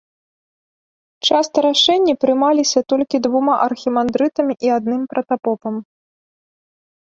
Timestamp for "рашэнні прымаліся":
1.65-2.79